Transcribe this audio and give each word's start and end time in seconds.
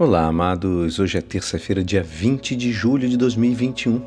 Olá, 0.00 0.26
amados. 0.26 1.00
Hoje 1.00 1.18
é 1.18 1.20
terça-feira, 1.20 1.82
dia 1.82 2.04
20 2.04 2.54
de 2.54 2.70
julho 2.70 3.08
de 3.08 3.16
2021. 3.16 4.00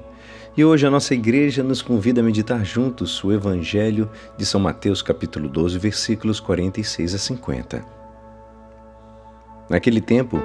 E 0.55 0.63
hoje 0.63 0.87
a 0.87 0.89
nossa 0.89 1.13
igreja 1.13 1.61
nos 1.63 1.81
convida 1.81 2.21
a 2.21 2.23
meditar 2.23 2.63
juntos 2.63 3.21
o 3.25 3.33
Evangelho 3.33 4.09
de 4.37 4.45
São 4.45 4.61
Mateus, 4.61 5.01
capítulo 5.01 5.49
12, 5.49 5.77
versículos 5.77 6.39
46 6.39 7.13
a 7.13 7.17
50. 7.17 7.85
Naquele 9.69 9.99
tempo, 9.99 10.41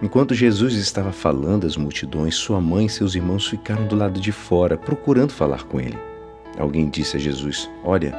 enquanto 0.00 0.34
Jesus 0.34 0.72
estava 0.72 1.12
falando 1.12 1.66
às 1.66 1.76
multidões, 1.76 2.34
sua 2.34 2.58
mãe 2.58 2.86
e 2.86 2.88
seus 2.88 3.14
irmãos 3.14 3.46
ficaram 3.46 3.86
do 3.86 3.96
lado 3.96 4.18
de 4.18 4.32
fora, 4.32 4.78
procurando 4.78 5.30
falar 5.30 5.64
com 5.64 5.78
ele. 5.78 5.98
Alguém 6.58 6.88
disse 6.88 7.18
a 7.18 7.20
Jesus: 7.20 7.68
Olha, 7.84 8.14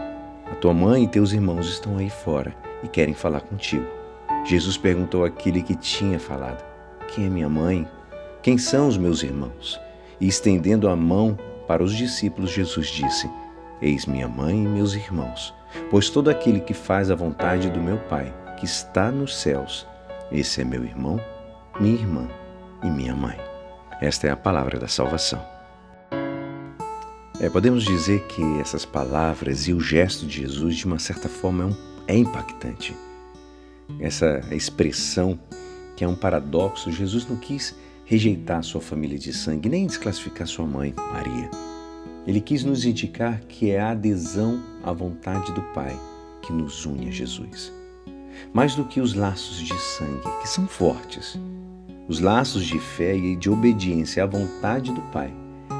a 0.45 0.53
tua 0.53 0.75
mãe 0.75 1.05
e 1.05 1.07
teus 1.07 1.33
irmãos 1.33 1.67
estão 1.67 1.97
aí 1.97 2.11
fora 2.11 2.55
e 2.83 2.87
querem 2.87 3.15
falar 3.15 3.41
contigo. 3.41 3.87
Jesus 4.45 4.77
perguntou 4.77 5.25
àquele 5.25 5.63
que 5.63 5.75
tinha 5.75 6.19
falado: 6.19 6.66
Quem 7.07 7.25
é 7.25 7.29
minha 7.29 7.49
mãe? 7.49 7.87
Quem 8.41 8.57
são 8.57 8.87
os 8.87 8.97
meus 8.97 9.23
irmãos? 9.23 9.79
E 10.19 10.27
estendendo 10.27 10.89
a 10.89 10.95
mão 10.95 11.37
para 11.67 11.83
os 11.83 11.95
discípulos, 11.95 12.51
Jesus 12.51 12.87
disse: 12.87 13.29
Eis 13.81 14.05
minha 14.05 14.27
mãe 14.27 14.63
e 14.63 14.67
meus 14.67 14.93
irmãos, 14.93 15.53
pois 15.89 16.09
todo 16.09 16.29
aquele 16.29 16.59
que 16.59 16.73
faz 16.73 17.11
a 17.11 17.15
vontade 17.15 17.69
do 17.69 17.79
meu 17.79 17.97
Pai, 18.09 18.33
que 18.57 18.65
está 18.65 19.11
nos 19.11 19.35
céus, 19.35 19.87
esse 20.31 20.61
é 20.61 20.63
meu 20.63 20.83
irmão, 20.83 21.19
minha 21.79 21.95
irmã 21.95 22.27
e 22.83 22.89
minha 22.89 23.15
mãe. 23.15 23.37
Esta 24.01 24.27
é 24.27 24.31
a 24.31 24.37
palavra 24.37 24.79
da 24.79 24.87
salvação. 24.87 25.43
É, 27.39 27.49
podemos 27.49 27.83
dizer 27.83 28.23
que 28.27 28.41
essas 28.59 28.83
palavras 28.83 29.67
e 29.67 29.73
o 29.73 29.79
gesto 29.79 30.25
de 30.25 30.41
Jesus, 30.41 30.75
de 30.75 30.85
uma 30.85 30.97
certa 30.97 31.29
forma, 31.29 31.63
é, 31.63 31.67
um, 31.67 31.75
é 32.07 32.17
impactante 32.17 32.95
essa 33.99 34.41
expressão 34.51 35.39
que 35.97 36.03
é 36.05 36.07
um 36.07 36.15
paradoxo, 36.15 36.91
Jesus 36.91 37.27
não 37.27 37.35
quis 37.35 37.75
rejeitar 38.05 38.63
sua 38.63 38.79
família 38.79 39.17
de 39.17 39.33
sangue, 39.33 39.67
nem 39.67 39.87
desclassificar 39.87 40.47
sua 40.47 40.65
mãe, 40.65 40.93
Maria. 41.11 41.49
Ele 42.27 42.39
quis 42.39 42.63
nos 42.63 42.85
indicar 42.85 43.39
que 43.41 43.71
é 43.71 43.79
a 43.79 43.91
adesão 43.91 44.61
à 44.83 44.93
vontade 44.93 45.51
do 45.53 45.61
Pai 45.73 45.99
que 46.43 46.53
nos 46.53 46.85
une 46.85 47.07
a 47.07 47.11
Jesus. 47.11 47.73
Mais 48.53 48.75
do 48.75 48.85
que 48.85 49.01
os 49.01 49.15
laços 49.15 49.57
de 49.57 49.73
sangue, 49.73 50.21
que 50.39 50.47
são 50.47 50.67
fortes, 50.67 51.37
os 52.07 52.19
laços 52.19 52.63
de 52.63 52.79
fé 52.79 53.17
e 53.17 53.35
de 53.35 53.49
obediência 53.49 54.23
à 54.23 54.27
vontade 54.27 54.93
do 54.93 55.01
Pai 55.11 55.33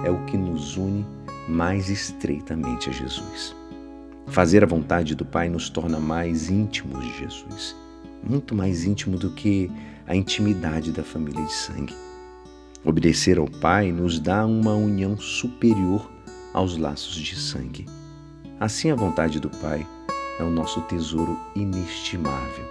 é 0.04 0.10
o 0.10 0.26
que 0.26 0.36
nos 0.36 0.78
une 0.78 1.06
mais 1.48 1.92
estreitamente 1.92 2.90
a 2.90 2.92
Jesus. 2.92 3.56
Fazer 4.26 4.64
a 4.64 4.68
vontade 4.68 5.14
do 5.14 5.24
Pai 5.24 5.48
nos 5.48 5.70
torna 5.70 6.00
mais 6.00 6.50
íntimos 6.50 7.06
de 7.06 7.20
Jesus 7.20 7.87
muito 8.28 8.54
mais 8.54 8.84
íntimo 8.84 9.18
do 9.18 9.32
que 9.32 9.72
a 10.06 10.16
intimidade 10.16 10.92
da 10.92 11.04
família 11.04 11.44
de 11.44 11.54
sangue. 11.54 11.96
Obedecer 12.84 13.38
ao 13.38 13.48
Pai 13.48 13.92
nos 13.92 14.20
dá 14.20 14.46
uma 14.46 14.74
união 14.74 15.18
superior 15.18 16.10
aos 16.54 16.78
laços 16.78 17.16
de 17.16 17.36
sangue. 17.36 17.86
Assim, 18.60 18.92
a 18.92 18.96
vontade 18.96 19.40
do 19.40 19.50
Pai 19.50 19.86
é 20.40 20.44
o 20.44 20.50
nosso 20.50 20.82
tesouro 20.82 21.38
inestimável, 21.56 22.66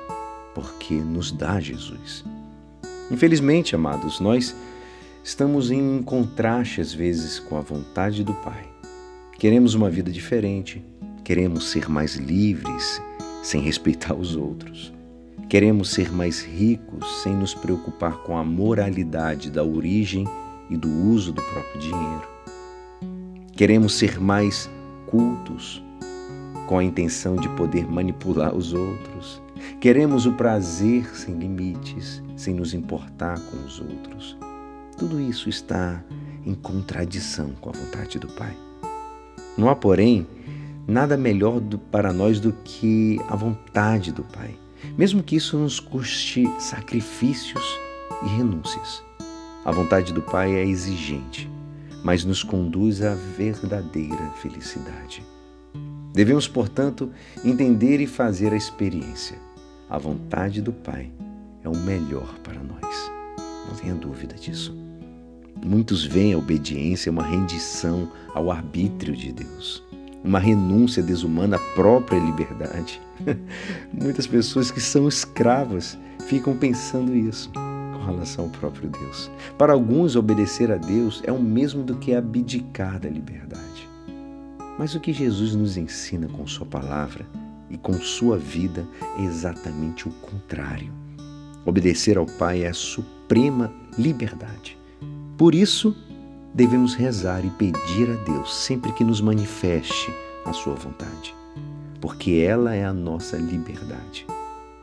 porque 0.55 0.95
nos 0.95 1.31
dá 1.31 1.61
Jesus. 1.61 2.25
Infelizmente, 3.11 3.75
amados, 3.75 4.19
nós 4.21 4.55
estamos 5.23 5.71
em 5.71 6.03
contraste 6.03 6.81
às 6.81 6.93
vezes 6.93 7.39
com 7.39 7.57
a 7.57 7.61
vontade 7.61 8.25
do 8.25 8.35
Pai. 8.35 8.67
Queremos 9.39 9.75
uma 9.75 9.91
vida 9.91 10.11
diferente, 10.11 10.83
queremos 11.23 11.69
ser 11.71 11.89
mais 11.89 12.17
livres 12.17 13.01
sem 13.43 13.61
respeitar 13.61 14.15
os 14.15 14.35
outros. 14.35 14.93
Queremos 15.49 15.91
ser 15.91 16.11
mais 16.13 16.43
ricos 16.43 17.23
sem 17.23 17.33
nos 17.33 17.55
preocupar 17.55 18.17
com 18.25 18.37
a 18.37 18.43
moralidade 18.43 19.49
da 19.49 19.63
origem 19.63 20.27
e 20.69 20.77
do 20.77 20.91
uso 20.91 21.33
do 21.33 21.41
próprio 21.41 21.81
dinheiro. 21.81 22.29
Queremos 23.53 23.95
ser 23.95 24.19
mais 24.19 24.69
cultos 25.07 25.81
com 26.67 26.79
a 26.79 26.85
intenção 26.85 27.37
de 27.37 27.49
poder 27.51 27.87
manipular 27.87 28.57
os 28.57 28.73
outros. 28.73 29.41
Queremos 29.81 30.27
o 30.27 30.33
prazer 30.33 31.15
sem 31.15 31.39
limites, 31.39 32.21
sem 32.37 32.53
nos 32.53 32.75
importar 32.75 33.39
com 33.39 33.57
os 33.65 33.79
outros. 33.79 34.37
Tudo 34.99 35.21
isso 35.21 35.49
está 35.49 36.03
em 36.45 36.57
contradição 36.57 37.51
com 37.61 37.71
a 37.71 37.73
vontade 37.73 38.19
do 38.19 38.27
Pai. 38.27 38.57
Não 39.57 39.71
há, 39.71 39.77
porém, 39.77 40.27
nada 40.89 41.17
melhor 41.17 41.63
para 41.93 42.13
nós 42.13 42.41
do 42.41 42.53
que 42.65 43.21
a 43.29 43.37
vontade 43.37 44.11
do 44.11 44.25
Pai 44.25 44.57
mesmo 44.97 45.23
que 45.23 45.37
isso 45.37 45.57
nos 45.59 45.81
custe 45.81 46.45
sacrifícios 46.59 47.79
e 48.25 48.37
renúncias. 48.37 49.03
A 49.65 49.71
vontade 49.71 50.13
do 50.13 50.23
Pai 50.23 50.55
é 50.55 50.65
exigente, 50.65 51.51
mas 52.05 52.25
nos 52.25 52.43
conduz 52.43 53.03
à 53.03 53.15
verdadeira 53.15 54.31
felicidade. 54.41 55.23
Devemos, 56.13 56.49
portanto, 56.49 57.11
entender 57.45 58.01
e 58.01 58.07
fazer 58.07 58.53
a 58.53 58.57
experiência. 58.57 59.39
A 59.91 59.99
vontade 59.99 60.63
do 60.63 60.73
Pai 60.73 61.11
é 61.63 61.69
o 61.69 61.77
melhor 61.77 62.39
para 62.45 62.61
nós. 62.61 63.11
Não 63.69 63.75
tenha 63.77 63.95
dúvida 63.95 64.35
disso. 64.35 64.75
Muitos 65.65 66.05
veem 66.05 66.35
a 66.35 66.39
obediência 66.39 67.11
uma 67.11 67.25
rendição 67.25 68.11
ao 68.35 68.51
arbítrio 68.51 69.17
de 69.17 69.33
Deus 69.33 69.87
uma 70.27 70.41
renúncia 70.41 71.03
desumana 71.03 71.57
à 71.57 71.59
própria 71.75 72.19
liberdade. 72.19 73.01
Muitas 73.93 74.27
pessoas 74.27 74.71
que 74.71 74.81
são 74.81 75.07
escravas 75.07 75.97
ficam 76.27 76.57
pensando 76.57 77.15
isso 77.15 77.51
com 77.53 78.05
relação 78.05 78.47
ao 78.47 78.51
próprio 78.51 78.91
Deus. 78.91 79.31
Para 79.57 79.73
alguns, 79.73 80.17
obedecer 80.17 80.73
a 80.73 80.77
Deus 80.77 81.23
é 81.25 81.31
o 81.31 81.41
mesmo 81.41 81.83
do 81.83 81.97
que 81.97 82.15
abdicar 82.15 82.99
da 82.99 83.09
liberdade. 83.09 83.89
Mas 84.79 84.95
o 84.95 85.01
que 85.01 85.13
Jesus 85.13 85.55
nos 85.55 85.77
ensina 85.77 86.27
com 86.29 86.47
Sua 86.47 86.67
palavra 86.67 87.25
e 87.71 87.79
com 87.79 87.95
Sua 87.95 88.37
vida 88.37 88.87
é 89.19 89.23
exatamente 89.23 90.09
o 90.09 90.11
contrário. 90.11 90.93
Obedecer 91.65 92.19
ao 92.19 92.27
Pai 92.27 92.65
é 92.65 92.69
a 92.69 92.75
suprema 92.75 93.73
liberdade. 93.97 94.77
Por 95.37 95.55
isso, 95.55 95.97
devemos 96.57 96.95
rezar 96.95 97.45
e 97.45 97.51
pedir 97.51 98.11
a 98.11 98.15
Deus 98.25 98.57
sempre 98.57 98.91
que 98.93 99.05
nos 99.05 99.21
manifeste 99.21 100.11
a 100.43 100.55
sua 100.55 100.73
vontade, 100.73 101.37
porque 102.01 102.33
ela 102.33 102.75
é 102.75 102.83
a 102.83 102.95
nossa 102.95 103.37
liberdade. 103.37 104.27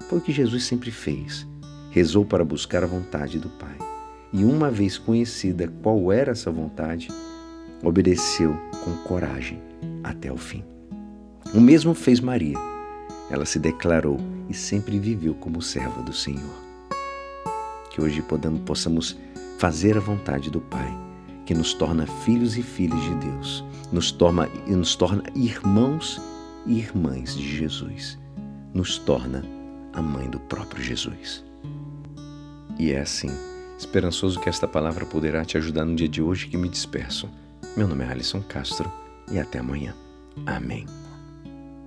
Foi 0.08 0.20
o 0.20 0.22
que 0.22 0.32
Jesus 0.32 0.66
sempre 0.66 0.92
fez. 0.92 1.48
Rezou 1.90 2.24
para 2.24 2.46
buscar 2.46 2.84
a 2.84 2.88
vontade 2.88 3.40
do 3.40 3.50
Pai. 3.50 3.76
E 4.32 4.44
uma 4.44 4.70
vez 4.70 5.00
conhecida 5.00 5.68
qual 5.82 6.12
era 6.12 6.32
essa 6.34 6.52
vontade, 6.52 7.08
obedeceu 7.82 8.56
com 8.84 8.96
coragem 9.08 9.60
até 10.04 10.32
o 10.32 10.38
fim. 10.38 10.64
O 11.56 11.60
mesmo 11.60 11.96
fez 11.96 12.20
Maria. 12.20 12.58
Ela 13.32 13.46
se 13.46 13.58
declarou 13.58 14.20
e 14.48 14.54
sempre 14.54 15.00
viveu 15.00 15.34
como 15.34 15.60
serva 15.60 16.04
do 16.04 16.14
Senhor. 16.14 16.54
Que 17.90 18.00
hoje 18.00 18.22
podamos, 18.22 18.62
possamos 18.62 19.18
fazer 19.58 19.98
a 19.98 20.02
vontade 20.02 20.52
do 20.52 20.62
Pai 20.62 21.13
que 21.46 21.54
nos 21.54 21.74
torna 21.74 22.06
filhos 22.06 22.58
e 22.58 22.64
filhas 22.64 23.02
de 23.02 23.16
Deus, 23.16 23.64
nos 23.92 24.12
torna, 24.12 24.48
nos 24.68 24.96
torna 24.96 25.24
irmãos 25.36 26.22
e 26.66 26.80
irmãs 26.80 27.36
de 27.36 27.58
Jesus, 27.58 28.18
nos 28.74 28.98
torna 28.98 29.44
a 29.94 30.02
mãe 30.02 30.30
do 30.30 30.40
próprio 30.40 30.84
Jesus. 30.84 31.44
E 32.80 32.92
é 32.92 33.02
assim, 33.02 33.30
esperançoso 33.78 34.40
que 34.40 34.50
esta 34.50 34.68
palavra 34.68 35.06
poderá 35.06 35.46
te 35.46 35.58
ajudar 35.58 35.86
no 35.86 35.96
dia 35.96 36.08
de 36.08 36.22
hoje 36.22 36.48
que 36.48 36.58
me 36.58 36.70
despeço. 36.70 37.30
Meu 37.78 37.88
nome 37.88 38.04
é 38.04 38.08
Alisson 38.08 38.42
Castro 38.42 38.92
e 39.32 39.40
até 39.40 39.60
amanhã. 39.60 39.94
Amém. 40.46 41.03